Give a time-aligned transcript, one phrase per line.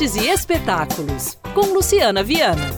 [0.00, 2.70] Artes e Espetáculos, com Luciana Viana.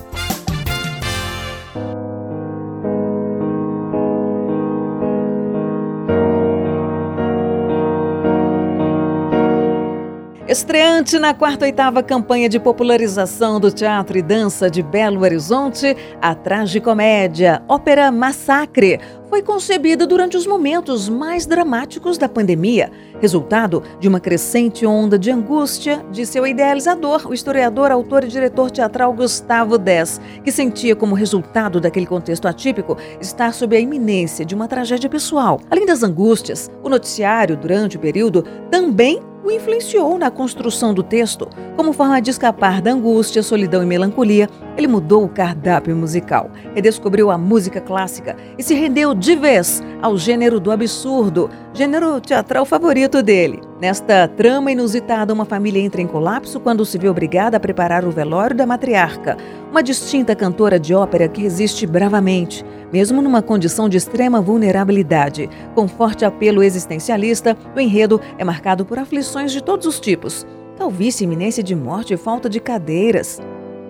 [10.45, 16.35] Estreante na quarta oitava campanha de popularização do teatro e dança de Belo Horizonte, a
[16.35, 18.99] tragicomédia Ópera Massacre
[19.33, 25.31] foi concebida durante os momentos mais dramáticos da pandemia, resultado de uma crescente onda de
[25.31, 31.15] angústia de seu idealizador, o historiador, autor e diretor teatral Gustavo Dess, que sentia como
[31.15, 35.59] resultado daquele contexto atípico estar sob a iminência de uma tragédia pessoal.
[35.71, 41.49] Além das angústias, o noticiário, durante o período, também o influenciou na construção do texto.
[41.75, 47.29] Como forma de escapar da angústia, solidão e melancolia, ele mudou o cardápio musical, redescobriu
[47.29, 53.21] a música clássica e se rendeu de vez ao gênero do absurdo, gênero teatral favorito
[53.21, 53.59] dele.
[53.83, 58.11] Nesta trama inusitada, uma família entra em colapso quando se vê obrigada a preparar o
[58.11, 59.35] velório da matriarca,
[59.69, 65.49] uma distinta cantora de ópera que resiste bravamente, mesmo numa condição de extrema vulnerabilidade.
[65.75, 71.25] Com forte apelo existencialista, o enredo é marcado por aflições de todos os tipos: calvície,
[71.25, 73.41] iminência de morte e falta de cadeiras.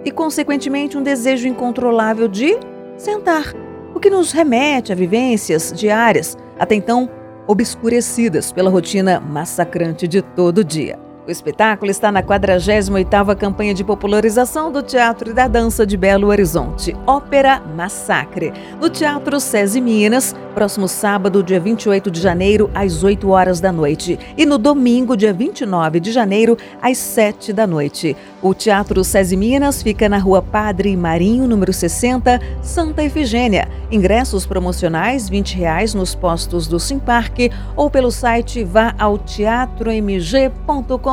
[0.03, 2.57] E, consequentemente, um desejo incontrolável de
[2.97, 3.53] sentar,
[3.93, 7.07] o que nos remete a vivências diárias, até então
[7.47, 11.02] obscurecidas pela rotina massacrante de todo dia.
[11.25, 16.27] O espetáculo está na 48ª campanha de popularização do teatro e da dança de Belo
[16.27, 23.29] Horizonte, Ópera Massacre, no Teatro SESI Minas, próximo sábado, dia 28 de janeiro, às 8
[23.29, 28.17] horas da noite, e no domingo, dia 29 de janeiro, às 7 da noite.
[28.41, 33.69] O Teatro SESI Minas fica na Rua Padre Marinho, número 60, Santa Efigênia.
[33.89, 41.12] Ingressos promocionais 20 reais nos postos do Simparque ou pelo site vá ao teatromg.com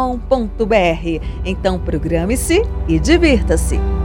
[1.44, 3.99] então programe-se e divirta-se.